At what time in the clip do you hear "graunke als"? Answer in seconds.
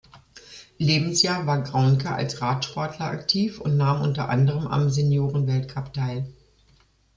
1.61-2.41